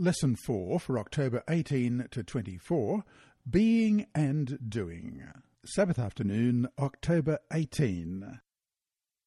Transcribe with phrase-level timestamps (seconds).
[0.00, 3.02] Lesson 4 for October 18 to 24
[3.50, 5.24] Being and Doing.
[5.64, 8.38] Sabbath afternoon, October 18.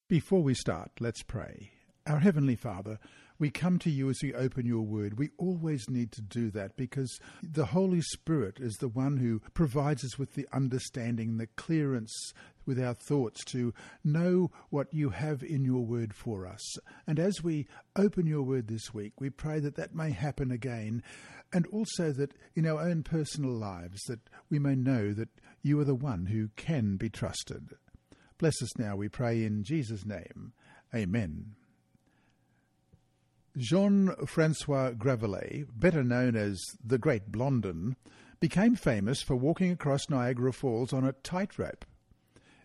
[0.07, 1.71] Before we start, let's pray.
[2.07, 2.99] Our Heavenly Father,
[3.37, 5.19] we come to you as we open your word.
[5.19, 10.05] We always need to do that because the Holy Spirit is the one who provides
[10.05, 12.31] us with the understanding, the clearance
[12.71, 16.77] with our thoughts to know what you have in your word for us.
[17.05, 17.67] And as we
[17.97, 21.03] open your word this week, we pray that that may happen again
[21.51, 25.27] and also that in our own personal lives that we may know that
[25.61, 27.73] you are the one who can be trusted.
[28.37, 30.53] Bless us now, we pray in Jesus' name.
[30.95, 31.55] Amen.
[33.57, 37.97] Jean Francois Gravelet, better known as the Great Blondin,
[38.39, 41.83] became famous for walking across Niagara Falls on a tightrope.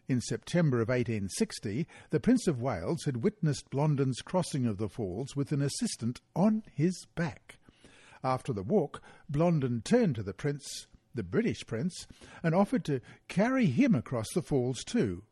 [0.09, 5.35] In September of 1860, the Prince of Wales had witnessed Blondin's crossing of the falls
[5.35, 7.59] with an assistant on his back.
[8.23, 12.07] After the walk, Blondin turned to the Prince, the British Prince,
[12.43, 15.25] and offered to carry him across the falls too.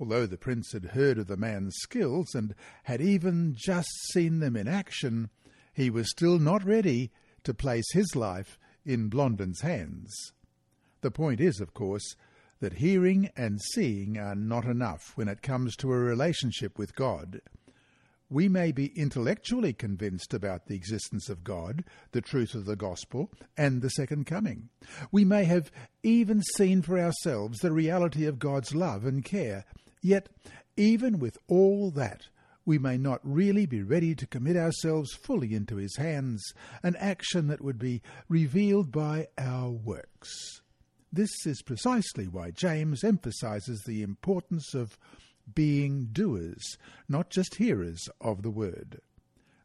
[0.00, 4.56] Although the prince had heard of the man's skills and had even just seen them
[4.56, 5.30] in action,
[5.72, 7.12] he was still not ready
[7.44, 10.32] to place his life in Blondin's hands.
[11.02, 12.16] The point is, of course,
[12.62, 17.42] that hearing and seeing are not enough when it comes to a relationship with God.
[18.30, 23.30] We may be intellectually convinced about the existence of God, the truth of the gospel,
[23.58, 24.70] and the second coming.
[25.10, 25.70] We may have
[26.02, 29.66] even seen for ourselves the reality of God's love and care,
[30.02, 30.28] Yet,
[30.76, 32.26] even with all that,
[32.64, 36.42] we may not really be ready to commit ourselves fully into his hands,
[36.82, 40.61] an action that would be revealed by our works.
[41.12, 44.98] This is precisely why James emphasizes the importance of
[45.54, 49.00] being doers, not just hearers of the word.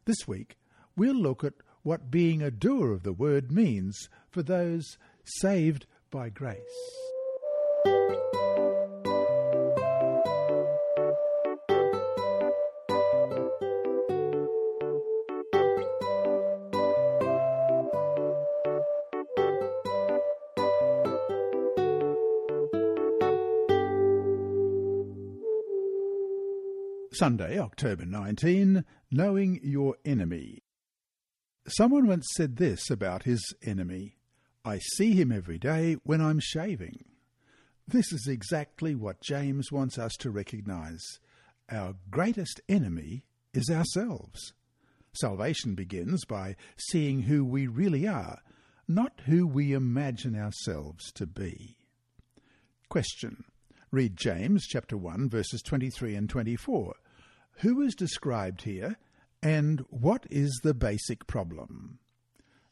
[0.04, 0.58] This week,
[0.94, 6.28] we'll look at what being a doer of the word means for those saved by
[6.28, 7.07] grace.
[27.18, 30.62] Sunday, October 19, Knowing Your Enemy.
[31.66, 34.14] Someone once said this about his enemy
[34.64, 37.06] I see him every day when I'm shaving.
[37.88, 41.00] This is exactly what James wants us to recognize.
[41.68, 44.52] Our greatest enemy is ourselves.
[45.12, 48.38] Salvation begins by seeing who we really are,
[48.86, 51.78] not who we imagine ourselves to be.
[52.88, 53.42] Question.
[53.90, 56.94] Read James chapter 1 verses 23 and 24.
[57.62, 58.98] Who is described here,
[59.42, 61.98] and what is the basic problem?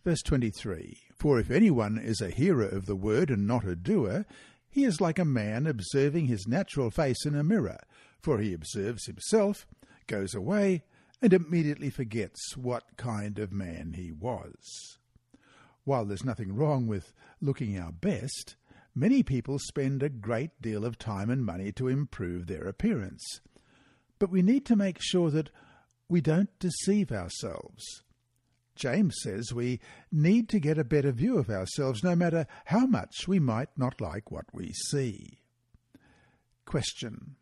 [0.05, 4.27] Verse 23 For if anyone is a hearer of the word and not a doer,
[4.69, 7.81] he is like a man observing his natural face in a mirror,
[8.21, 9.67] for he observes himself,
[10.07, 10.85] goes away,
[11.21, 14.99] and immediately forgets what kind of man he was.
[15.83, 18.55] While there's nothing wrong with looking our best,
[18.95, 23.41] many people spend a great deal of time and money to improve their appearance.
[24.19, 25.50] But we need to make sure that
[26.09, 28.03] we don't deceive ourselves.
[28.77, 29.81] James says we
[30.12, 34.00] need to get a better view of ourselves no matter how much we might not
[34.00, 35.41] like what we see.
[36.66, 37.37] Question.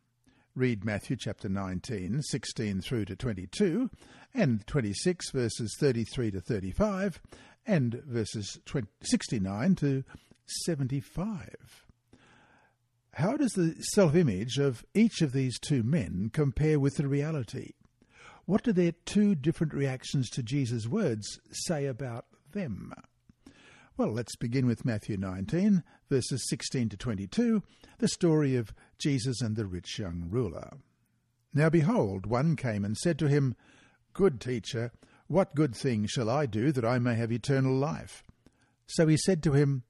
[0.55, 3.91] Read Matthew chapter 19, 16 through to 22,
[4.33, 7.21] and 26 verses 33 to 35,
[7.67, 10.05] and verses 20, 69 to
[10.47, 11.84] 75.
[13.17, 17.75] How does the self image of each of these two men compare with the reality?
[18.45, 22.93] What do their two different reactions to Jesus' words say about them?
[23.97, 27.63] Well, let's begin with Matthew 19, verses 16 to 22,
[27.99, 30.71] the story of Jesus and the rich young ruler.
[31.53, 33.55] Now behold, one came and said to him,
[34.13, 34.91] Good teacher,
[35.29, 38.25] what good thing shall I do that I may have eternal life?
[38.89, 39.85] So he said to him,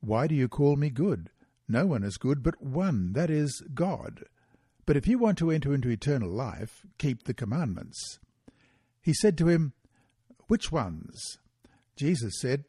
[0.00, 1.30] Why do you call me good?
[1.68, 4.24] No one is good but one, that is, God.
[4.84, 8.20] But if you want to enter into eternal life, keep the commandments.
[9.02, 9.72] He said to him,
[10.46, 11.38] Which ones?
[11.96, 12.64] Jesus said,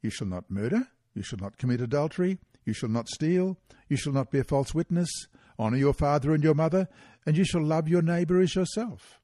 [0.00, 3.58] You shall not murder, you shall not commit adultery, you shall not steal,
[3.88, 5.10] you shall not bear false witness,
[5.58, 6.88] honour your father and your mother,
[7.26, 9.20] and you shall love your neighbour as yourself.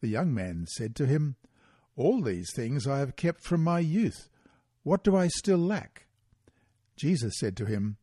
[0.00, 1.36] The young man said to him,
[1.96, 4.28] All these things I have kept from my youth.
[4.82, 6.06] What do I still lack?
[6.96, 7.96] Jesus said to him,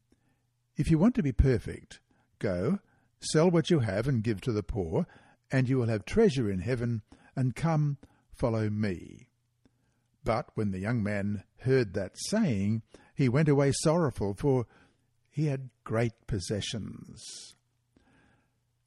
[0.76, 2.00] if you want to be perfect,
[2.40, 2.80] go,
[3.20, 5.08] sell what you have and give to the poor,
[5.52, 7.02] and you will have treasure in heaven,
[7.36, 7.98] and come,
[8.32, 9.28] follow me.
[10.24, 12.82] But when the young man heard that saying,
[13.14, 14.66] he went away sorrowful, for
[15.30, 17.22] he had great possessions.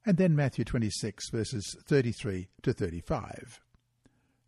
[0.04, 3.60] And then Matthew 26, verses 33 to 35.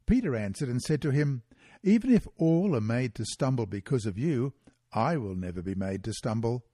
[0.07, 1.43] Peter answered and said to him,
[1.83, 4.53] Even if all are made to stumble because of you,
[4.93, 6.65] I will never be made to stumble.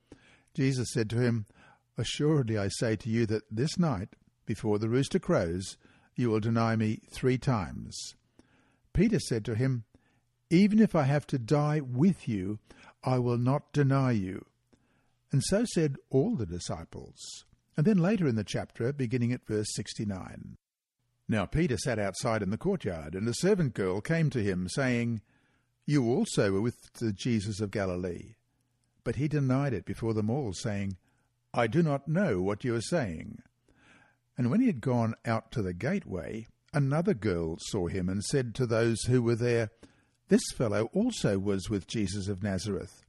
[0.56, 1.44] Jesus said to him,
[1.98, 4.16] Assuredly I say to you that this night,
[4.46, 5.76] before the rooster crows,
[6.14, 8.14] you will deny me three times.
[8.94, 9.84] Peter said to him,
[10.48, 12.58] Even if I have to die with you,
[13.04, 14.46] I will not deny you.
[15.30, 17.44] And so said all the disciples.
[17.76, 20.56] And then later in the chapter, beginning at verse 69.
[21.28, 25.20] Now Peter sat outside in the courtyard, and a servant girl came to him, saying,
[25.84, 28.35] You also were with the Jesus of Galilee.
[29.06, 30.96] But he denied it before them all, saying,
[31.54, 33.40] I do not know what you are saying.
[34.36, 38.52] And when he had gone out to the gateway, another girl saw him and said
[38.56, 39.70] to those who were there,
[40.26, 43.04] This fellow also was with Jesus of Nazareth.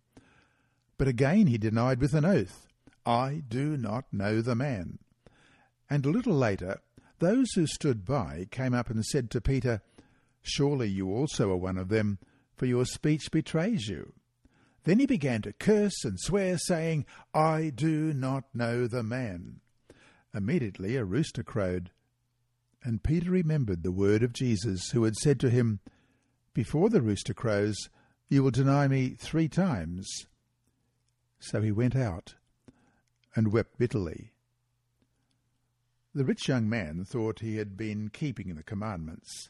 [1.00, 2.68] But again he denied with an oath,
[3.04, 5.00] I do not know the man.
[5.90, 6.80] And a little later,
[7.18, 9.82] those who stood by came up and said to Peter,
[10.44, 12.20] Surely you also are one of them,
[12.56, 14.14] for your speech betrays you.
[14.88, 19.60] Then he began to curse and swear, saying, I do not know the man.
[20.34, 21.92] Immediately a rooster crowed.
[22.86, 25.82] And Peter remembered the word of Jesus, who had said to him,
[26.54, 27.90] Before the rooster crows,
[28.30, 30.08] you will deny me three times.
[31.38, 32.36] So he went out
[33.36, 34.32] and wept bitterly.
[36.16, 39.50] The rich young man thought he had been keeping the commandments.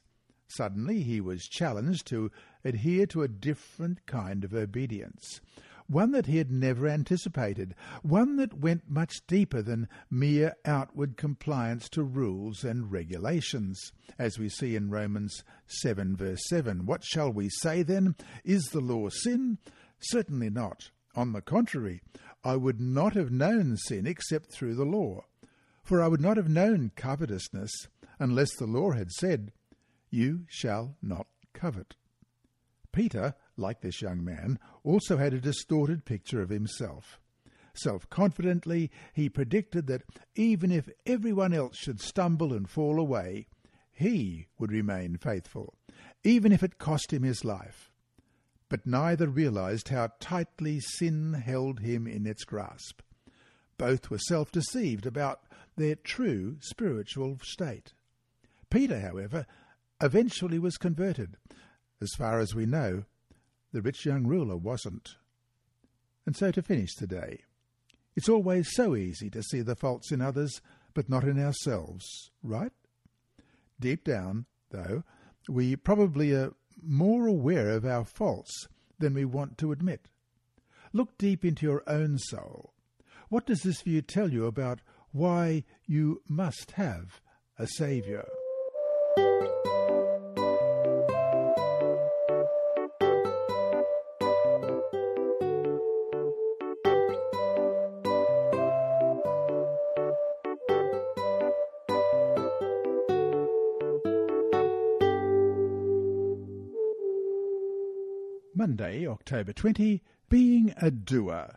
[0.49, 2.31] Suddenly he was challenged to
[2.63, 5.41] adhere to a different kind of obedience,
[5.87, 11.89] one that he had never anticipated, one that went much deeper than mere outward compliance
[11.89, 16.85] to rules and regulations, as we see in Romans 7 verse 7.
[16.85, 18.15] What shall we say then?
[18.43, 19.57] Is the law sin?
[19.99, 20.91] Certainly not.
[21.15, 22.01] On the contrary,
[22.43, 25.25] I would not have known sin except through the law.
[25.83, 27.71] For I would not have known covetousness
[28.19, 29.51] unless the law had said,
[30.09, 31.95] you shall not covet.
[32.91, 37.19] Peter, like this young man, also had a distorted picture of himself.
[37.73, 40.03] Self confidently, he predicted that
[40.35, 43.47] even if everyone else should stumble and fall away,
[43.91, 45.75] he would remain faithful,
[46.23, 47.91] even if it cost him his life.
[48.69, 53.01] But neither realized how tightly sin held him in its grasp.
[53.77, 55.41] Both were self deceived about
[55.75, 57.93] their true spiritual state.
[58.69, 59.45] Peter, however,
[60.01, 61.37] eventually was converted.
[62.01, 63.05] As far as we know,
[63.73, 65.15] the rich young ruler wasn't.
[66.25, 67.41] And so to finish today,
[68.15, 70.61] it's always so easy to see the faults in others,
[70.93, 72.71] but not in ourselves, right?
[73.79, 75.03] Deep down, though,
[75.47, 78.67] we probably are more aware of our faults
[78.99, 80.09] than we want to admit.
[80.93, 82.73] Look deep into your own soul.
[83.29, 87.21] What does this view tell you about why you must have
[87.57, 88.25] a Saviour?
[109.27, 111.55] October 20, Being a Doer.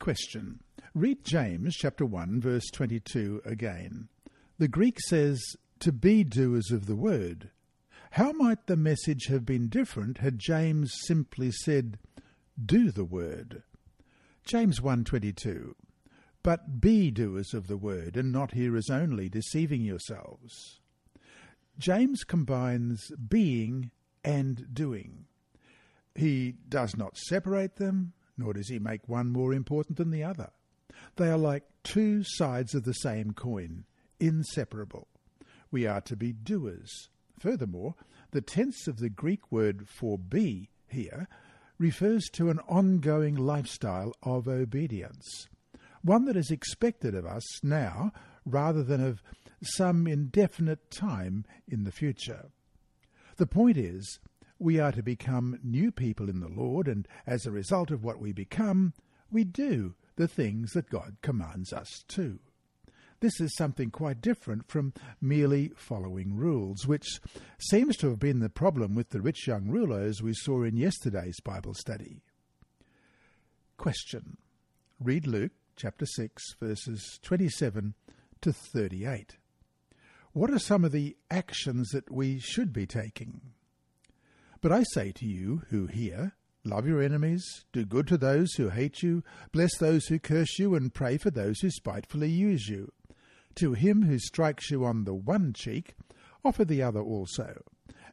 [0.00, 0.58] Question.
[0.96, 4.08] Read James chapter 1 verse 22 again.
[4.58, 5.40] The Greek says,
[5.78, 7.52] to be doers of the word.
[8.10, 12.00] How might the message have been different had James simply said,
[12.60, 13.62] do the word?
[14.44, 15.70] James 1.22
[16.42, 20.80] But be doers of the word, and not hearers only, deceiving yourselves.
[21.78, 23.92] James combines being
[24.24, 25.26] and doing.
[26.16, 30.50] He does not separate them, nor does he make one more important than the other.
[31.16, 33.84] They are like two sides of the same coin,
[34.18, 35.08] inseparable.
[35.70, 37.10] We are to be doers.
[37.38, 37.94] Furthermore,
[38.30, 41.28] the tense of the Greek word for be here
[41.78, 45.48] refers to an ongoing lifestyle of obedience,
[46.02, 48.12] one that is expected of us now
[48.46, 49.22] rather than of
[49.62, 52.46] some indefinite time in the future.
[53.36, 54.18] The point is
[54.58, 58.20] we are to become new people in the Lord, and as a result of what
[58.20, 58.92] we become,
[59.30, 62.38] we do the things that God commands us to.
[63.20, 67.20] This is something quite different from merely following rules, which
[67.58, 70.76] seems to have been the problem with the rich young ruler as we saw in
[70.76, 72.22] yesterday's Bible study.
[73.78, 74.36] Question.
[75.00, 77.94] Read Luke chapter 6 verses 27
[78.40, 79.36] to 38.
[80.32, 83.40] What are some of the actions that we should be taking?
[84.66, 86.32] But I say to you who hear,
[86.64, 90.74] Love your enemies, do good to those who hate you, bless those who curse you,
[90.74, 92.90] and pray for those who spitefully use you.
[93.54, 95.94] To him who strikes you on the one cheek,
[96.44, 97.62] offer the other also.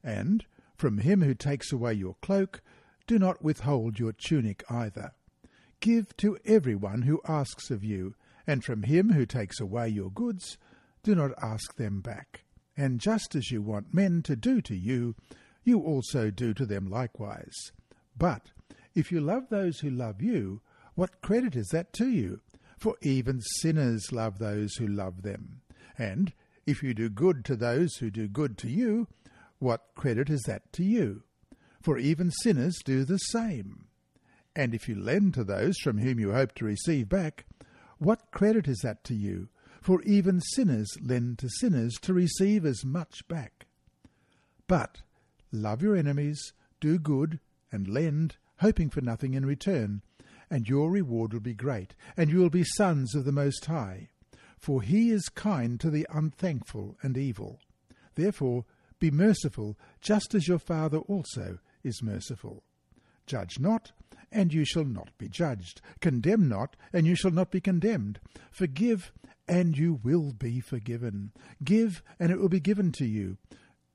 [0.04, 0.46] And
[0.78, 2.62] from him who takes away your cloak,
[3.08, 5.14] do not withhold your tunic either.
[5.80, 8.14] Give to everyone who asks of you,
[8.46, 10.60] and from him who takes away your goods,
[11.02, 12.44] do not ask them back.
[12.78, 15.16] And just as you want men to do to you,
[15.64, 17.72] you also do to them likewise.
[18.18, 18.52] But
[18.96, 20.62] if you love those who love you,
[20.96, 22.42] what credit is that to you?
[22.78, 25.62] For even sinners love those who love them.
[25.98, 26.34] And
[26.66, 29.08] if you do good to those who do good to you,
[29.60, 31.24] what credit is that to you?
[31.82, 33.86] For even sinners do the same.
[34.56, 37.46] And if you lend to those from whom you hope to receive back,
[37.98, 39.50] what credit is that to you?
[39.82, 43.66] For even sinners lend to sinners to receive as much back.
[44.68, 45.02] But
[45.54, 47.40] love your enemies, do good,
[47.72, 50.02] and lend, hoping for nothing in return,
[50.50, 54.10] and your reward will be great, and you will be sons of the Most High.
[54.58, 57.60] For he is kind to the unthankful and evil.
[58.16, 58.66] Therefore
[59.00, 62.64] be merciful, just as your Father also is merciful.
[63.26, 63.92] Judge not,
[64.32, 65.82] and you shall not be judged.
[66.00, 68.20] Condemn not, and you shall not be condemned.
[68.52, 69.12] Forgive,
[69.48, 71.32] and you will be forgiven.
[71.64, 73.38] Give, and it will be given to you.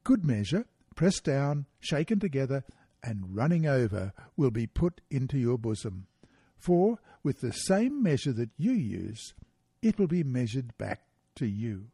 [0.04, 0.66] Good measure,
[0.98, 2.64] pressed down, shaken together,
[3.04, 6.08] and running over, will be put into your bosom.
[6.56, 9.32] For with the same measure that you use,
[9.80, 11.02] it will be measured back
[11.36, 11.84] to you.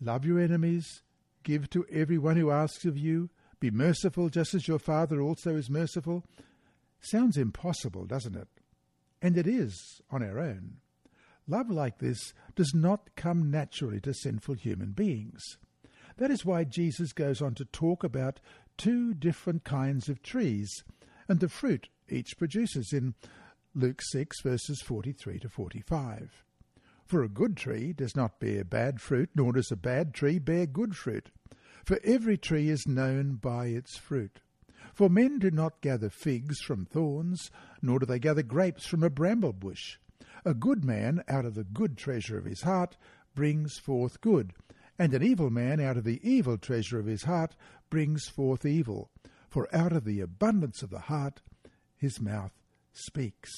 [0.00, 1.02] Love your enemies,
[1.42, 5.68] give to everyone who asks of you, be merciful just as your Father also is
[5.68, 6.24] merciful.
[7.00, 8.46] Sounds impossible, doesn't it?
[9.20, 10.76] And it is on our own.
[11.48, 15.58] Love like this does not come naturally to sinful human beings.
[16.18, 18.40] That is why Jesus goes on to talk about
[18.78, 20.84] two different kinds of trees
[21.28, 23.14] and the fruit each produces in
[23.74, 26.44] Luke 6 verses 43 to 45.
[27.04, 30.66] For a good tree does not bear bad fruit, nor does a bad tree bear
[30.66, 31.30] good fruit.
[31.84, 34.40] For every tree is known by its fruit.
[34.94, 37.50] For men do not gather figs from thorns,
[37.82, 39.98] nor do they gather grapes from a bramble bush.
[40.44, 42.96] A good man out of the good treasure of his heart
[43.34, 44.52] brings forth good,
[44.98, 47.54] and an evil man out of the evil treasure of his heart
[47.90, 49.10] brings forth evil.
[49.48, 51.40] For out of the abundance of the heart
[51.96, 52.52] his mouth
[52.92, 53.50] speaks.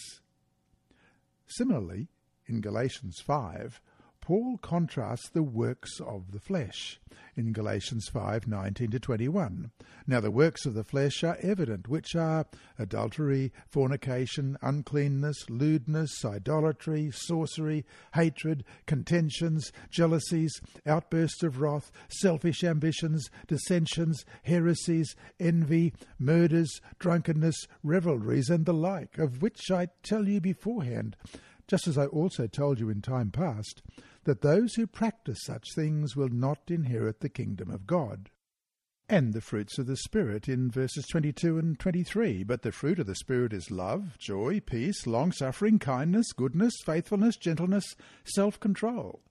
[1.47, 2.09] Similarly,
[2.47, 3.81] in Galatians 5,
[4.29, 7.01] Paul contrasts the works of the flesh
[7.35, 9.71] in Galatians 5:19 to 21.
[10.07, 12.45] Now the works of the flesh are evident, which are
[12.79, 24.27] adultery, fornication, uncleanness, lewdness, idolatry, sorcery, hatred, contentions, jealousies, outbursts of wrath, selfish ambitions, dissensions,
[24.43, 31.17] heresies, envy, murders, drunkenness, revelries, and the like, of which I tell you beforehand,
[31.69, 33.83] just as I also told you in time past,
[34.25, 38.31] that those who practice such things will not inherit the kingdom of God.
[39.11, 42.43] And the fruits of the Spirit in verses 22 and 23.
[42.43, 47.37] But the fruit of the Spirit is love, joy, peace, long suffering, kindness, goodness, faithfulness,
[47.37, 49.23] gentleness, self control.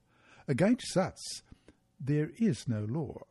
[0.47, 1.19] Against such
[1.99, 3.21] there is no law.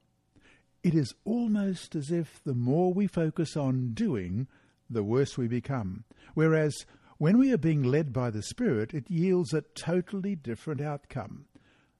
[0.82, 4.46] It is almost as if the more we focus on doing,
[4.88, 6.04] the worse we become.
[6.34, 6.86] Whereas
[7.18, 11.46] when we are being led by the Spirit, it yields a totally different outcome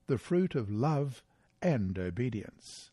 [0.07, 1.21] the fruit of love
[1.61, 2.91] and obedience.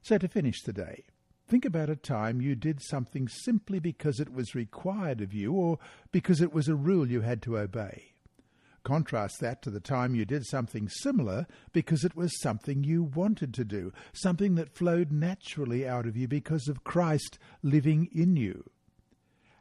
[0.00, 1.04] So, to finish today,
[1.46, 5.78] think about a time you did something simply because it was required of you or
[6.12, 8.14] because it was a rule you had to obey.
[8.82, 13.52] Contrast that to the time you did something similar because it was something you wanted
[13.52, 18.64] to do, something that flowed naturally out of you because of Christ living in you.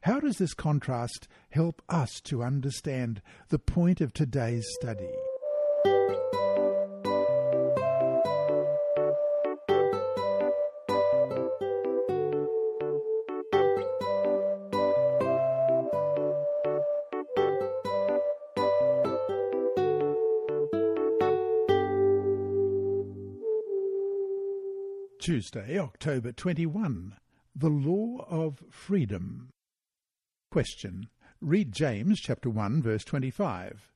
[0.05, 5.09] How does this contrast help us to understand the point of today's study?
[25.19, 27.15] Tuesday, October 21.
[27.55, 29.49] The Law of Freedom.
[30.55, 31.09] Question.
[31.41, 33.91] Read James chapter 1 verse 25.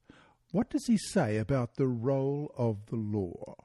[0.51, 3.55] What does he say about the role of the law?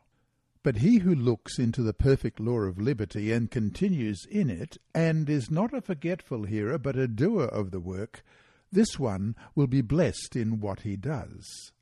[0.63, 5.29] But he who looks into the perfect law of liberty and continues in it, and
[5.29, 8.23] is not a forgetful hearer but a doer of the work,
[8.71, 11.73] this one will be blessed in what he does.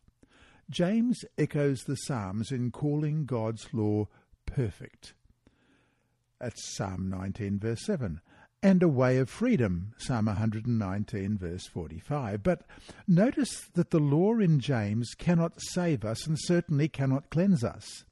[0.71, 4.09] James echoes the Psalms in calling God's law
[4.47, 5.13] perfect.
[6.41, 8.23] That's Psalm 19, verse 7.
[8.63, 12.45] And a way of freedom, Psalm 119, verse 45.
[12.45, 12.63] But
[13.09, 18.05] notice that the law in James cannot save us and certainly cannot cleanse us.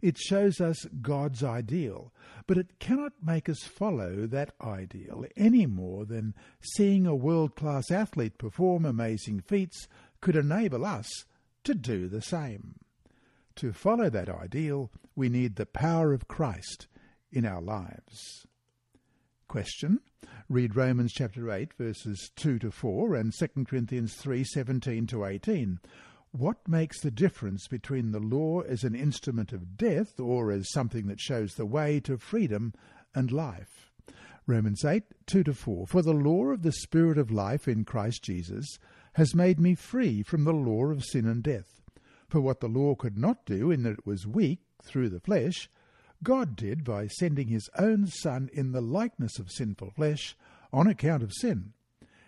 [0.00, 2.12] It shows us God's ideal,
[2.48, 7.92] but it cannot make us follow that ideal any more than seeing a world class
[7.92, 9.86] athlete perform amazing feats
[10.20, 11.08] could enable us
[11.62, 12.80] to do the same.
[13.56, 16.88] To follow that ideal, we need the power of Christ
[17.30, 18.48] in our lives.
[19.52, 20.00] Question.
[20.48, 25.78] Read Romans chapter 8 verses 2 to 4 and 2 Corinthians 3:17 to 18.
[26.30, 31.06] What makes the difference between the law as an instrument of death or as something
[31.08, 32.72] that shows the way to freedom
[33.14, 33.90] and life?
[34.46, 35.86] Romans 8, 2 to 4.
[35.86, 38.78] For the law of the Spirit of life in Christ Jesus
[39.16, 41.82] has made me free from the law of sin and death.
[42.26, 45.68] For what the law could not do, in that it was weak through the flesh,
[46.22, 50.36] God did by sending his own Son in the likeness of sinful flesh
[50.72, 51.72] on account of sin.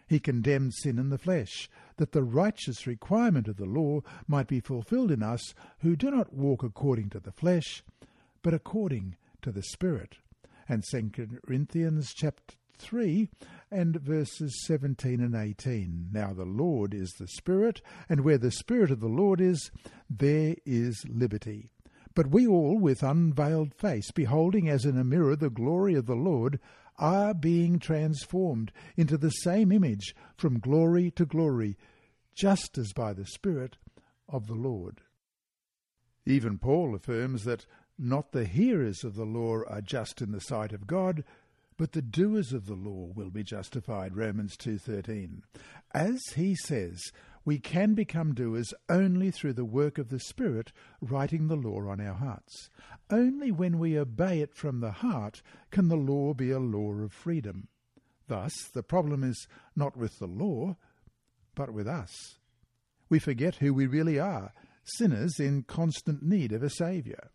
[0.06, 4.60] He condemned sin in the flesh, that the righteous requirement of the law might be
[4.60, 7.82] fulfilled in us who do not walk according to the flesh,
[8.42, 10.16] but according to the Spirit.
[10.68, 11.10] And 2
[11.46, 13.28] Corinthians chapter 3
[13.70, 16.08] and verses 17 and 18.
[16.12, 19.70] Now the Lord is the Spirit, and where the Spirit of the Lord is,
[20.10, 21.70] there is liberty.
[22.14, 26.14] But we all, with unveiled face, beholding as in a mirror the glory of the
[26.14, 26.60] Lord,
[26.96, 31.76] are being transformed into the same image from glory to glory,
[32.34, 33.78] just as by the Spirit
[34.28, 35.00] of the Lord.
[36.24, 37.66] Even Paul affirms that
[37.98, 41.24] not the hearers of the law are just in the sight of God,
[41.76, 45.42] but the doers of the law will be justified Romans 2:13
[45.92, 47.00] as he says
[47.44, 52.00] we can become doers only through the work of the spirit writing the law on
[52.00, 52.70] our hearts
[53.10, 57.12] only when we obey it from the heart can the law be a law of
[57.12, 57.68] freedom
[58.28, 59.46] thus the problem is
[59.76, 60.76] not with the law
[61.54, 62.38] but with us
[63.08, 64.52] we forget who we really are
[64.84, 67.30] sinners in constant need of a saviour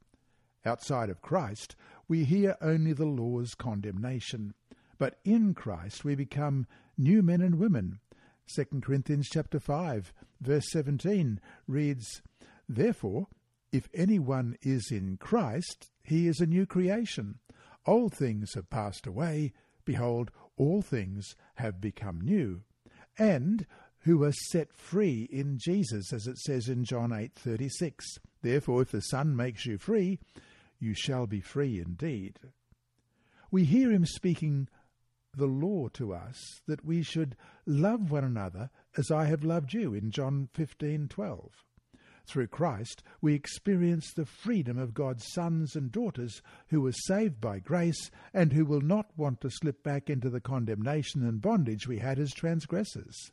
[0.65, 1.75] outside of Christ
[2.09, 4.55] we hear only the law's condemnation.
[4.97, 6.65] But in Christ we become
[6.97, 7.99] new men and women.
[8.55, 12.21] 2 Corinthians chapter 5 verse 17 reads,
[12.67, 13.27] Therefore,
[13.71, 17.39] if anyone is in Christ, he is a new creation.
[17.85, 19.53] Old things have passed away,
[19.85, 22.61] behold, all things have become new.
[23.17, 23.67] And
[23.99, 28.17] who are set free in Jesus, as it says in John 8:36.
[28.41, 30.19] Therefore, if the Son makes you free,
[30.79, 32.39] you shall be free indeed.
[33.51, 34.69] We hear him speaking
[35.35, 39.93] the law to us that we should love one another as I have loved you
[39.93, 41.51] in John 15:12.
[42.25, 47.59] Through Christ, we experience the freedom of God's sons and daughters who are saved by
[47.59, 51.97] grace and who will not want to slip back into the condemnation and bondage we
[51.97, 53.31] had as transgressors.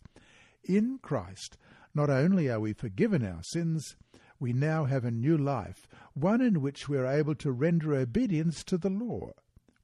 [0.65, 1.59] In Christ,
[1.95, 3.97] not only are we forgiven our sins,
[4.39, 8.65] we now have a new life, one in which we are able to render obedience
[8.65, 9.33] to the law.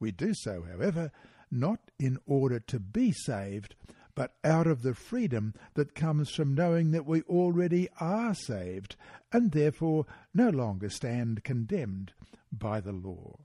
[0.01, 1.11] We do so, however,
[1.53, 3.77] not in order to be saved,
[4.15, 8.97] but out of the freedom that comes from knowing that we already are saved,
[9.33, 12.13] and therefore no longer stand condemned
[12.51, 13.39] by the law.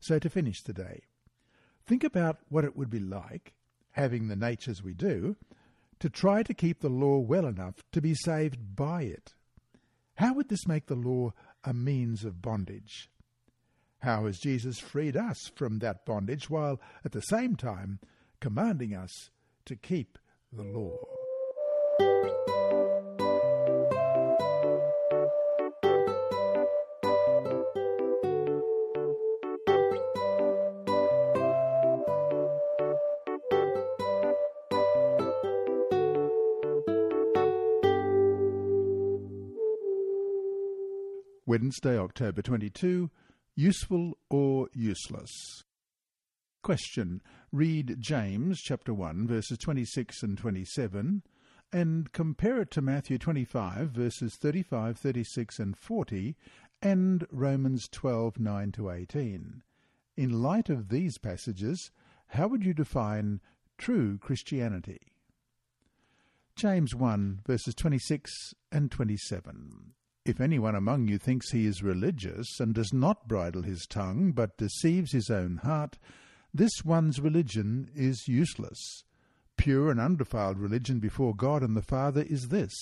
[0.00, 1.02] So to finish today,
[1.86, 3.54] think about what it would be like,
[3.92, 5.36] having the natures we do,
[5.98, 9.34] to try to keep the law well enough to be saved by it.
[10.14, 11.32] How would this make the law
[11.64, 13.10] a means of bondage?
[14.00, 17.98] How has Jesus freed us from that bondage while at the same time
[18.40, 19.30] commanding us
[19.66, 20.18] to keep
[20.52, 20.96] the law?
[41.48, 43.10] Wednesday, October 22,
[43.58, 45.64] useful or useless?
[46.62, 47.20] Question.
[47.50, 51.24] Read James chapter 1 verses 26 and 27
[51.72, 56.36] and compare it to Matthew 25 verses 35, 36 and 40
[56.82, 59.62] and Romans 12, 9 to 18.
[60.16, 61.90] In light of these passages,
[62.28, 63.40] how would you define
[63.76, 65.00] true Christianity?
[66.54, 69.94] James 1 verses 26 and 27.
[70.28, 74.58] If anyone among you thinks he is religious, and does not bridle his tongue, but
[74.58, 75.96] deceives his own heart,
[76.52, 79.04] this one's religion is useless.
[79.56, 82.74] Pure and undefiled religion before God and the Father is this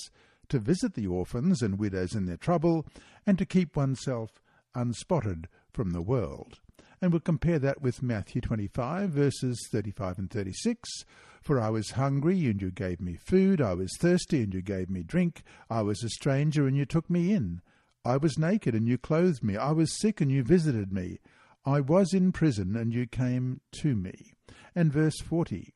[0.48, 2.84] to visit the orphans and widows in their trouble,
[3.24, 4.42] and to keep oneself
[4.74, 6.58] unspotted from the world.
[7.06, 11.04] And we'll compare that with Matthew 25, verses 35 and 36.
[11.40, 13.60] For I was hungry, and you gave me food.
[13.60, 15.44] I was thirsty, and you gave me drink.
[15.70, 17.60] I was a stranger, and you took me in.
[18.04, 19.56] I was naked, and you clothed me.
[19.56, 21.20] I was sick, and you visited me.
[21.64, 24.32] I was in prison, and you came to me.
[24.74, 25.74] And verse 40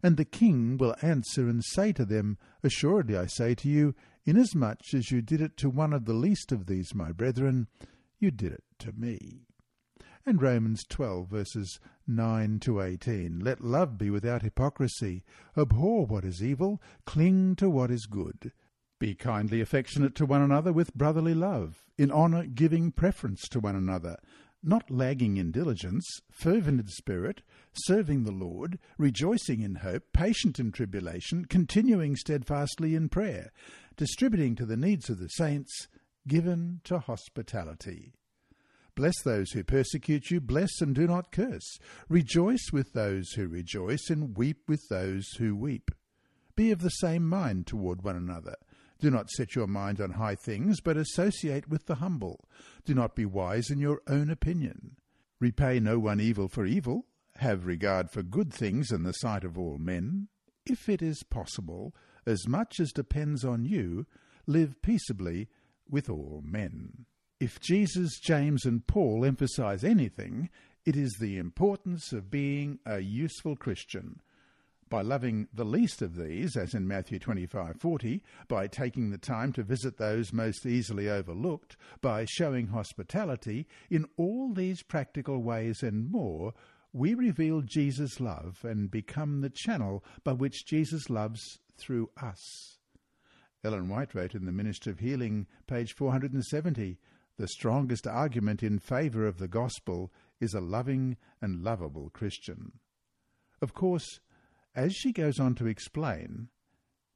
[0.00, 4.94] And the king will answer and say to them, Assuredly I say to you, inasmuch
[4.94, 7.66] as you did it to one of the least of these my brethren,
[8.20, 9.47] you did it to me
[10.28, 13.38] and Romans 12, verses 9 to 18.
[13.38, 15.24] Let love be without hypocrisy.
[15.56, 18.52] Abhor what is evil, cling to what is good.
[18.98, 23.74] Be kindly affectionate to one another with brotherly love, in honour giving preference to one
[23.74, 24.18] another,
[24.62, 27.40] not lagging in diligence, fervent in spirit,
[27.72, 33.50] serving the Lord, rejoicing in hope, patient in tribulation, continuing steadfastly in prayer,
[33.96, 35.88] distributing to the needs of the saints,
[36.26, 38.12] given to hospitality.
[38.98, 41.78] Bless those who persecute you, bless and do not curse.
[42.08, 45.92] Rejoice with those who rejoice, and weep with those who weep.
[46.56, 48.56] Be of the same mind toward one another.
[48.98, 52.48] Do not set your mind on high things, but associate with the humble.
[52.84, 54.96] Do not be wise in your own opinion.
[55.38, 57.06] Repay no one evil for evil.
[57.36, 60.26] Have regard for good things in the sight of all men.
[60.66, 61.94] If it is possible,
[62.26, 64.06] as much as depends on you,
[64.48, 65.46] live peaceably
[65.88, 67.06] with all men.
[67.40, 70.50] If Jesus, James, and Paul emphasize anything,
[70.84, 74.20] it is the importance of being a useful Christian.
[74.88, 79.62] By loving the least of these, as in Matthew 25:40, by taking the time to
[79.62, 86.54] visit those most easily overlooked, by showing hospitality, in all these practical ways and more,
[86.92, 92.78] we reveal Jesus' love and become the channel by which Jesus loves through us.
[93.62, 96.98] Ellen White wrote in The Ministry of Healing, page 470,
[97.38, 102.72] the strongest argument in favour of the gospel is a loving and lovable Christian.
[103.62, 104.20] Of course,
[104.74, 106.48] as she goes on to explain,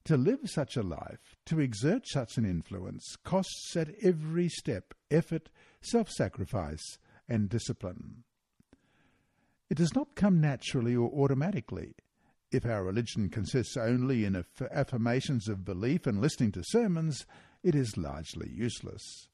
[0.05, 5.51] to live such a life, to exert such an influence, costs at every step effort,
[5.81, 8.25] self sacrifice, and discipline.
[9.71, 11.95] It does not come naturally or automatically.
[12.51, 17.25] If our religion consists only in affirmations of belief and listening to sermons,
[17.63, 19.29] it is largely useless.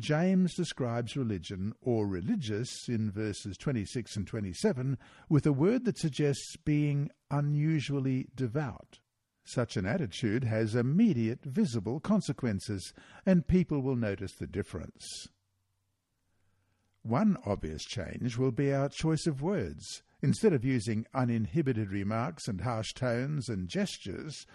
[0.00, 6.56] James describes religion, or religious, in verses 26 and 27, with a word that suggests
[6.64, 8.98] being unusually devout.
[9.44, 12.92] Such an attitude has immediate visible consequences,
[13.24, 15.28] and people will notice the difference.
[17.02, 20.02] One obvious change will be our choice of words.
[20.22, 24.46] Instead of using uninhibited remarks and harsh tones and gestures,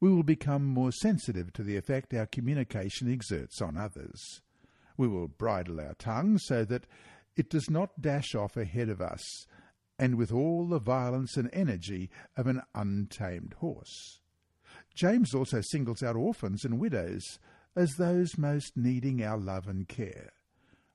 [0.00, 4.42] we will become more sensitive to the effect our communication exerts on others.
[4.96, 6.86] We will bridle our tongue so that
[7.36, 9.46] it does not dash off ahead of us,
[9.98, 14.20] and with all the violence and energy of an untamed horse.
[14.94, 17.38] James also singles out orphans and widows
[17.76, 20.32] as those most needing our love and care.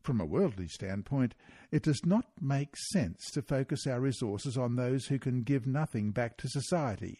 [0.02, 1.36] From a worldly standpoint,
[1.72, 6.12] it does not make sense to focus our resources on those who can give nothing
[6.12, 7.20] back to society,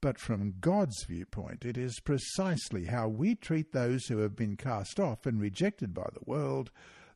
[0.00, 4.98] but from God's viewpoint, it is precisely how we treat those who have been cast
[4.98, 6.70] off and rejected by the world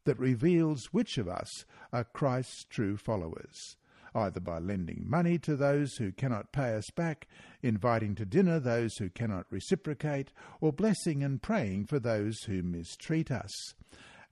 [0.05, 3.77] that reveals which of us are Christ's true followers,
[4.15, 7.27] either by lending money to those who cannot pay us back,
[7.63, 13.31] inviting to dinner those who cannot reciprocate, or blessing and praying for those who mistreat
[13.31, 13.75] us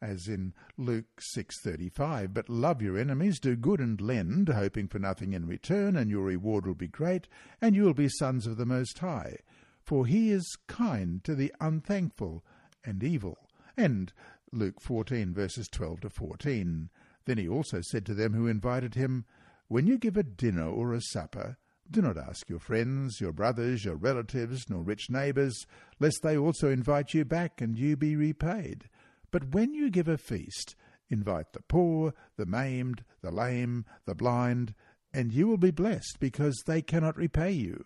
[0.02, 5.32] as in Luke 6:35 but love your enemies do good and lend hoping for nothing
[5.32, 7.28] in return and your reward will be great
[7.60, 9.36] and you will be sons of the most high.
[9.80, 12.44] For he is kind to the unthankful
[12.84, 13.38] and evil.
[13.76, 14.12] And
[14.50, 16.90] Luke 14 verses 12 to 14
[17.24, 19.24] then he also said to them who invited him
[19.68, 21.56] when you give a dinner or a supper
[21.92, 25.66] do not ask your friends, your brothers, your relatives, nor rich neighbours,
[26.00, 28.88] lest they also invite you back and you be repaid.
[29.32, 30.76] But when you give a feast,
[31.10, 34.74] invite the poor, the maimed, the lame, the blind,
[35.12, 37.84] and you will be blessed, because they cannot repay you,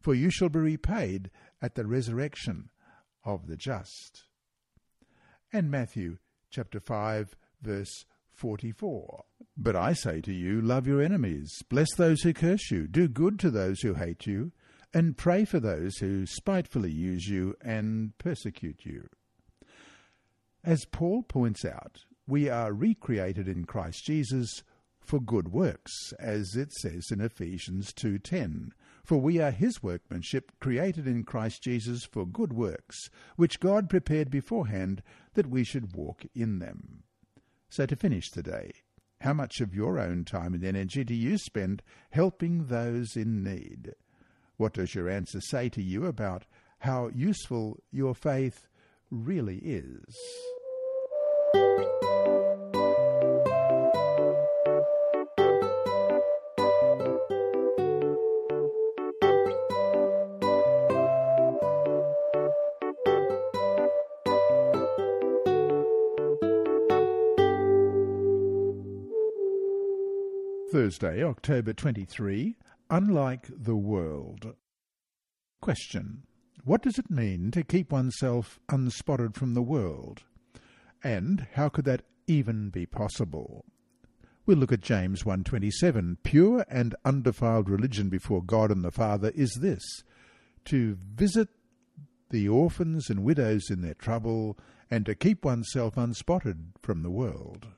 [0.00, 1.30] for you shall be repaid
[1.62, 2.68] at the resurrection
[3.24, 4.24] of the just.
[5.52, 6.18] And Matthew
[6.50, 9.24] chapter 5, verse 44.
[9.56, 13.38] But I say to you, love your enemies, bless those who curse you, do good
[13.40, 14.52] to those who hate you,
[14.94, 19.08] and pray for those who spitefully use you and persecute you.
[20.68, 24.62] As Paul points out, we are recreated in Christ Jesus
[25.00, 28.72] for good works, as it says in Ephesians 2:10.
[29.02, 34.30] For we are his workmanship, created in Christ Jesus for good works, which God prepared
[34.30, 35.02] beforehand
[35.32, 37.04] that we should walk in them.
[37.70, 38.72] So to finish today,
[39.22, 43.94] How much of your own time and energy do you spend helping those in need?
[44.58, 46.44] What does your answer say to you about
[46.80, 48.68] how useful your faith
[49.10, 50.14] really is?
[70.70, 72.56] Thursday, October 23,
[72.88, 74.54] Unlike the World.
[75.60, 76.22] Question.
[76.62, 80.22] What does it mean to keep oneself unspotted from the world?
[81.02, 83.64] And how could that even be possible?
[84.46, 86.16] We'll look at James 1.27.
[86.22, 89.82] Pure and undefiled religion before God and the Father is this,
[90.64, 91.48] to visit
[92.30, 94.58] the orphans and widows in their trouble,
[94.90, 97.68] and to keep oneself unspotted from the world.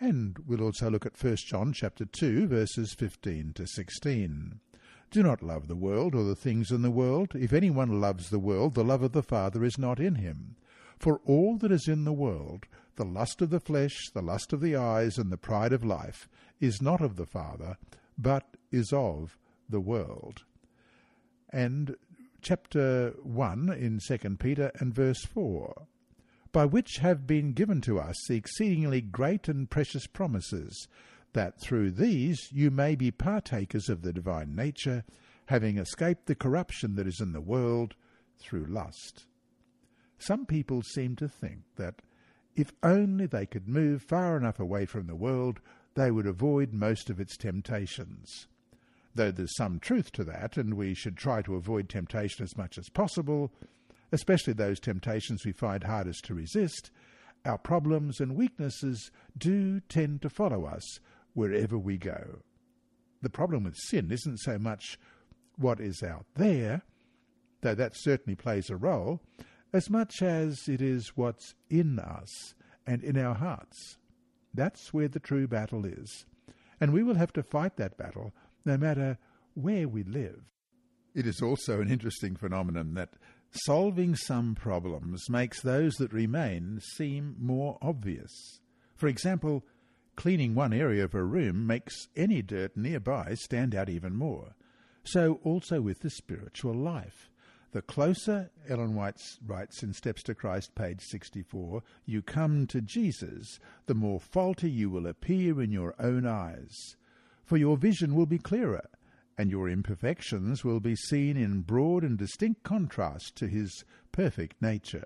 [0.00, 4.60] And we'll also look at 1 John chapter 2 verses 15 to 16.
[5.10, 7.32] Do not love the world or the things in the world.
[7.34, 10.56] If anyone loves the world, the love of the Father is not in him.
[10.98, 14.60] For all that is in the world, the lust of the flesh, the lust of
[14.60, 16.28] the eyes, and the pride of life,
[16.60, 17.76] is not of the Father,
[18.16, 20.44] but is of the world.
[21.50, 21.96] And
[22.40, 25.86] chapter 1 in 2 Peter and verse 4
[26.56, 30.88] by which have been given to us the exceedingly great and precious promises,
[31.34, 35.04] that through these you may be partakers of the divine nature,
[35.48, 37.94] having escaped the corruption that is in the world
[38.38, 39.26] through lust.
[40.18, 42.02] Some people seem to think that
[42.54, 45.60] if only they could move far enough away from the world,
[45.94, 48.46] they would avoid most of its temptations.
[49.14, 52.78] Though there's some truth to that, and we should try to avoid temptation as much
[52.78, 53.50] as possible,
[54.12, 56.90] especially those temptations we find hardest to resist,
[57.44, 60.98] our problems and weaknesses do tend to follow us
[61.34, 62.40] wherever we go.
[63.22, 64.98] The problem with sin isn't so much
[65.56, 66.82] what is out there,
[67.62, 69.20] though that certainly plays a role,
[69.76, 72.54] as much as it is what's in us
[72.86, 73.98] and in our hearts.
[74.54, 76.24] That's where the true battle is.
[76.80, 78.32] And we will have to fight that battle
[78.64, 79.18] no matter
[79.52, 80.40] where we live.
[81.14, 83.10] It is also an interesting phenomenon that
[83.50, 88.60] solving some problems makes those that remain seem more obvious.
[88.94, 89.62] For example,
[90.16, 94.54] cleaning one area of a room makes any dirt nearby stand out even more.
[95.04, 97.30] So also with the spiritual life.
[97.76, 103.60] The closer, Ellen White writes in Steps to Christ, page 64, you come to Jesus,
[103.84, 106.74] the more faulty you will appear in your own eyes.
[107.44, 108.88] For your vision will be clearer,
[109.36, 115.04] and your imperfections will be seen in broad and distinct contrast to his perfect nature.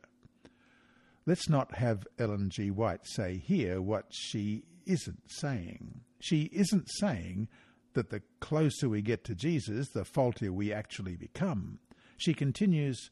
[1.26, 2.70] Let's not have Ellen G.
[2.70, 6.02] White say here what she isn't saying.
[6.20, 7.48] She isn't saying
[7.94, 11.80] that the closer we get to Jesus, the faultier we actually become.
[12.20, 13.10] She continues,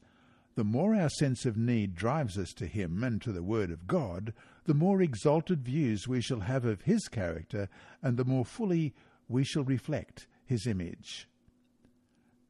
[0.55, 3.87] the more our sense of need drives us to Him and to the Word of
[3.87, 4.33] God,
[4.65, 7.69] the more exalted views we shall have of His character,
[8.03, 8.95] and the more fully
[9.29, 11.29] we shall reflect his image.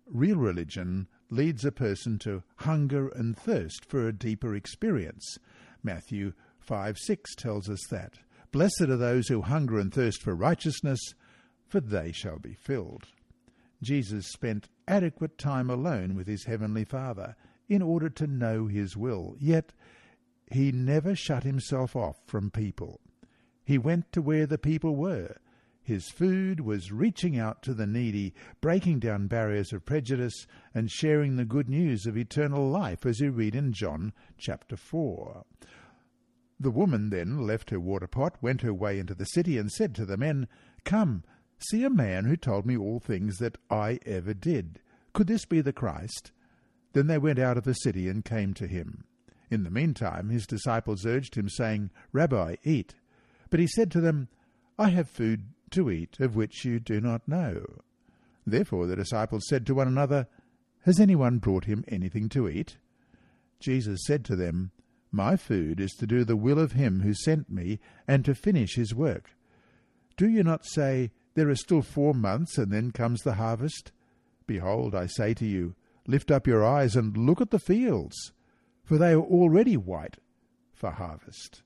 [0.07, 5.37] Real religion leads a person to hunger and thirst for a deeper experience.
[5.83, 8.15] Matthew 5 6 tells us that.
[8.53, 11.01] Blessed are those who hunger and thirst for righteousness,
[11.67, 13.09] for they shall be filled.
[13.83, 17.37] Jesus spent adequate time alone with his heavenly Father
[17.69, 19.73] in order to know his will, yet
[20.51, 23.01] he never shut himself off from people.
[23.65, 25.37] He went to where the people were,
[25.89, 31.37] his food was reaching out to the needy, breaking down barriers of prejudice, and sharing
[31.37, 35.47] the good news of eternal life, as we read in John chapter 4.
[36.61, 39.95] The woman then left her water pot, went her way into the city, and said
[39.95, 40.47] to the men,
[40.85, 41.25] Come,
[41.59, 44.81] see a man who told me all things that I ever did.
[45.13, 46.33] Could this be the Christ?
[46.93, 49.05] Then they went out of the city and came to him.
[49.51, 52.95] In the meantime his disciples urged him, saying, Rabbi, eat.
[53.51, 54.29] But he said to them,
[54.79, 57.81] I have food to eat of which you do not know.
[58.47, 60.27] Therefore the disciples said to one another,
[60.83, 62.77] Has anyone brought him anything to eat?
[63.61, 64.71] Jesus said to them,
[65.11, 68.77] My food is to do the will of him who sent me, and to finish
[68.77, 69.31] his work.
[70.17, 73.93] Do you not say, There are still four months, and then comes the harvest?
[74.49, 78.33] Behold, I say to you, Lift up your eyes and look at the fields,
[78.83, 80.17] for they are already white
[80.73, 81.63] for harvest.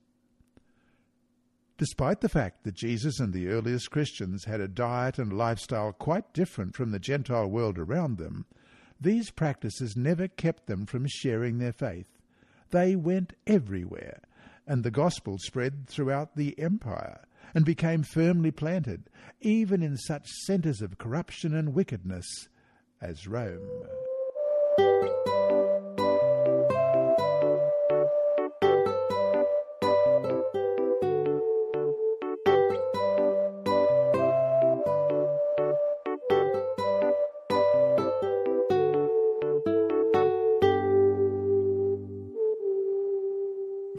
[1.78, 6.35] Despite the fact that Jesus and the earliest Christians had a diet and lifestyle quite
[6.35, 8.44] different from the Gentile world around them,
[9.00, 12.18] these practices never kept them from sharing their faith.
[12.72, 14.20] They went everywhere,
[14.66, 17.22] and the gospel spread throughout the empire.
[17.55, 22.48] And became firmly planted, even in such centres of corruption and wickedness
[23.00, 23.85] as Rome.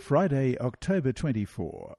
[0.04, 1.96] Friday, October 24.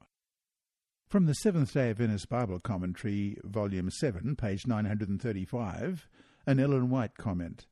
[1.14, 6.08] From the Seventh day Adventist Bible Commentary, Volume 7, page 935,
[6.44, 7.66] an Ellen White comment.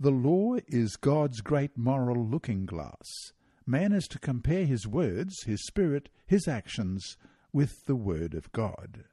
[0.00, 3.32] The law is God's great moral looking glass.
[3.64, 7.16] Man is to compare his words, his spirit, his actions
[7.52, 9.04] with the Word of God.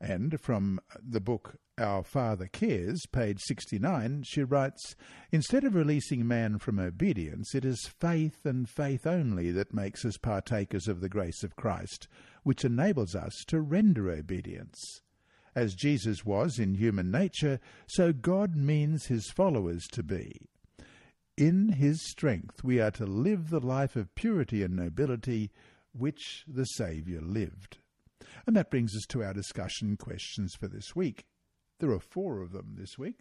[0.00, 4.96] And from the book Our Father Cares, page 69, she writes
[5.30, 10.16] Instead of releasing man from obedience, it is faith and faith only that makes us
[10.16, 12.08] partakers of the grace of Christ,
[12.44, 15.02] which enables us to render obedience.
[15.54, 20.48] As Jesus was in human nature, so God means his followers to be.
[21.36, 25.50] In his strength we are to live the life of purity and nobility
[25.92, 27.79] which the Saviour lived.
[28.46, 31.26] And that brings us to our discussion questions for this week.
[31.78, 33.20] There are four of them this week.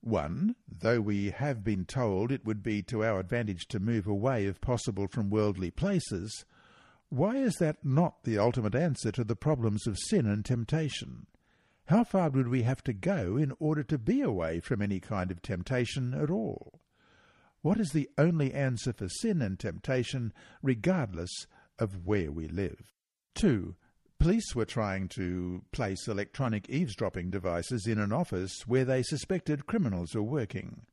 [0.00, 4.46] One, though we have been told it would be to our advantage to move away,
[4.46, 6.44] if possible, from worldly places,
[7.08, 11.26] why is that not the ultimate answer to the problems of sin and temptation?
[11.86, 15.30] How far would we have to go in order to be away from any kind
[15.30, 16.80] of temptation at all?
[17.62, 21.46] What is the only answer for sin and temptation, regardless
[21.78, 22.95] of where we live?
[23.36, 23.74] 2.
[24.18, 30.14] Police were trying to place electronic eavesdropping devices in an office where they suspected criminals
[30.14, 30.86] were working.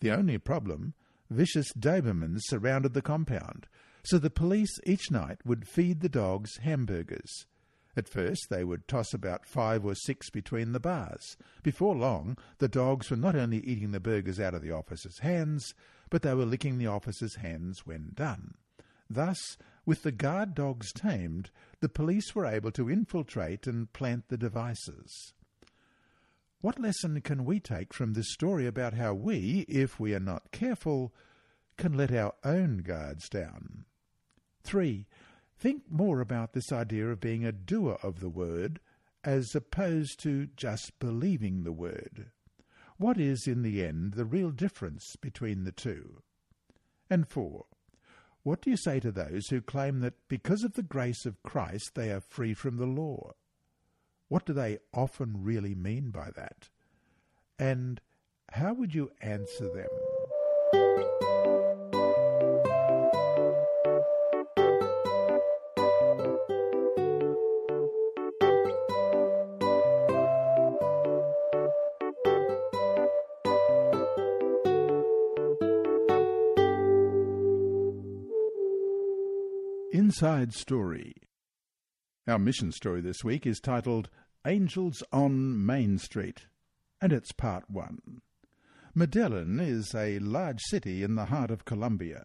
[0.00, 0.94] The only problem,
[1.28, 3.66] vicious Dobermans surrounded the compound,
[4.04, 7.46] so the police each night would feed the dogs hamburgers.
[7.96, 11.36] At first they would toss about five or six between the bars.
[11.64, 15.74] Before long, the dogs were not only eating the burgers out of the officers' hands,
[16.10, 18.54] but they were licking the officers' hands when done.
[19.10, 19.56] Thus,
[19.88, 25.32] with the guard dogs tamed, the police were able to infiltrate and plant the devices.
[26.60, 30.52] What lesson can we take from this story about how we, if we are not
[30.52, 31.14] careful,
[31.78, 33.86] can let our own guards down?
[34.62, 35.06] 3.
[35.56, 38.80] Think more about this idea of being a doer of the word
[39.24, 42.30] as opposed to just believing the word.
[42.98, 46.20] What is, in the end, the real difference between the two?
[47.08, 47.64] And 4.
[48.48, 51.94] What do you say to those who claim that because of the grace of Christ
[51.94, 53.34] they are free from the law?
[54.28, 56.70] What do they often really mean by that?
[57.58, 58.00] And
[58.52, 61.57] how would you answer them?
[80.20, 81.14] Inside Story.
[82.26, 84.10] Our mission story this week is titled
[84.44, 86.46] Angels on Main Street,
[87.00, 88.00] and it's part one.
[88.96, 92.24] Medellin is a large city in the heart of Colombia.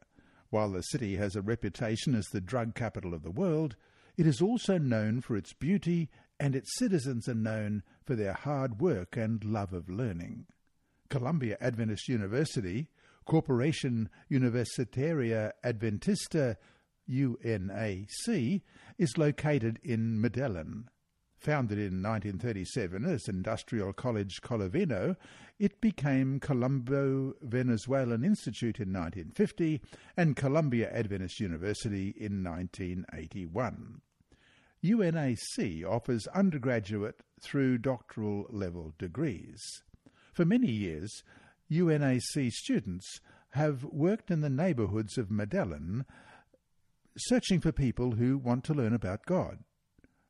[0.49, 3.75] While the city has a reputation as the drug capital of the world,
[4.17, 8.81] it is also known for its beauty, and its citizens are known for their hard
[8.81, 10.47] work and love of learning.
[11.11, 12.87] Colombia Adventist University,
[13.25, 16.55] Corporation Universitaria Adventista
[17.09, 18.61] UNAC,
[18.97, 20.89] is located in Medellin.
[21.37, 25.17] Founded in 1937 as Industrial College Colovino,
[25.59, 29.81] it became Colombo Venezuelan Institute in 1950
[30.15, 34.01] and Colombia Adventist University in 1981.
[34.83, 39.61] UNAC offers undergraduate through doctoral level degrees.
[40.33, 41.23] For many years,
[41.69, 43.19] UNAC students
[43.51, 46.05] have worked in the neighbourhoods of Medellin
[47.17, 49.59] searching for people who want to learn about God.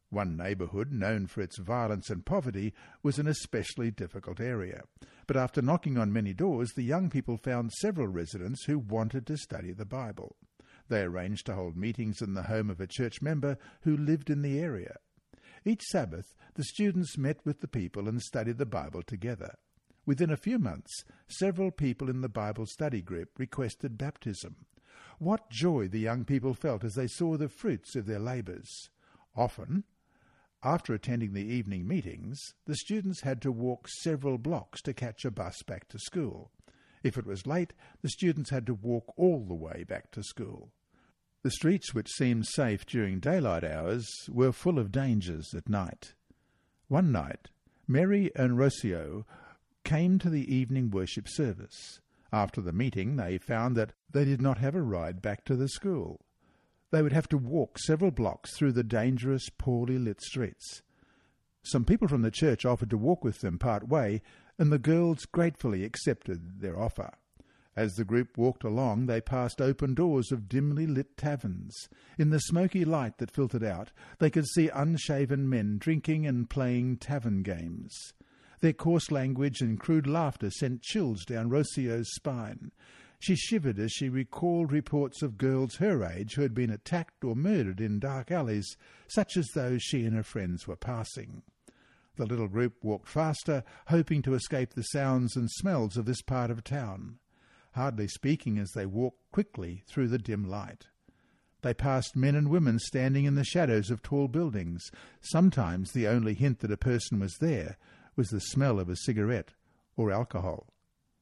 [0.10, 4.84] One neighbourhood, known for its violence and poverty, was an especially difficult area.
[5.26, 9.38] But after knocking on many doors, the young people found several residents who wanted to
[9.38, 10.36] study the Bible.
[10.88, 14.44] They arranged to hold meetings in the home of a church member who lived in
[14.44, 14.98] the area.
[15.66, 19.56] Each Sabbath, the students met with the people and studied the Bible together.
[20.06, 24.58] Within a few months, several people in the Bible study group requested baptism.
[25.24, 28.90] What joy the young people felt as they saw the fruits of their labours.
[29.38, 29.86] Often,
[30.62, 35.32] after attending the evening meetings, the students had to walk several blocks to catch a
[35.32, 36.52] bus back to school.
[37.04, 37.72] If it was late,
[38.02, 40.74] the students had to walk all the way back to school.
[41.42, 46.16] The streets which seemed safe during daylight hours were full of dangers at night.
[46.90, 47.48] One night,
[47.88, 49.24] Mary and Rocio
[49.86, 52.02] came to the evening worship service.
[52.34, 55.70] After the meeting, they found that they did not have a ride back to the
[55.70, 56.26] school.
[56.90, 60.82] They would have to walk several blocks through the dangerous, poorly lit streets.
[61.62, 64.24] Some people from the church offered to walk with them part way,
[64.58, 67.12] and the girls gratefully accepted their offer.
[67.76, 71.88] As the group walked along, they passed open doors of dimly lit taverns.
[72.18, 76.98] In the smoky light that filtered out, they could see unshaven men drinking and playing
[76.98, 78.14] tavern games.
[78.64, 82.72] Their coarse language and crude laughter sent chills down Rocio's spine.
[83.20, 87.36] She shivered as she recalled reports of girls her age who had been attacked or
[87.36, 88.78] murdered in dark alleys,
[89.10, 91.44] such as those she and her friends were passing.
[92.16, 96.50] The little group walked faster, hoping to escape the sounds and smells of this part
[96.50, 97.20] of town
[97.74, 100.88] hardly speaking as they walked quickly through the dim light.
[101.64, 104.90] They passed men and women standing in the shadows of tall buildings.
[105.22, 107.78] Sometimes the only hint that a person was there
[108.16, 109.54] was the smell of a cigarette
[109.96, 110.68] or alcohol.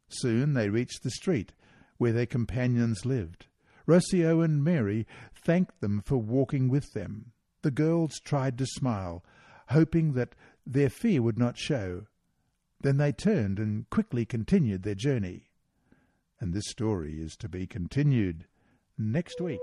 [0.09, 1.53] Soon they reached the street
[1.97, 3.47] where their companions lived.
[3.87, 7.31] Rocio and Mary thanked them for walking with them.
[7.61, 9.23] The girls tried to smile,
[9.69, 10.35] hoping that
[10.65, 12.07] their fear would not show.
[12.81, 15.51] Then they turned and quickly continued their journey
[16.41, 18.45] and this story is to be continued
[18.97, 19.59] next week.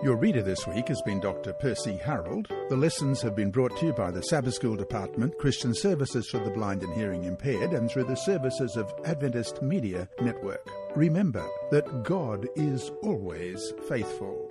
[0.00, 1.52] Your reader this week has been Dr.
[1.52, 2.46] Percy Harold.
[2.68, 6.38] The lessons have been brought to you by the Sabbath School Department, Christian Services for
[6.38, 10.64] the Blind and Hearing Impaired, and through the services of Adventist Media Network.
[10.94, 14.48] Remember that God is always faithful.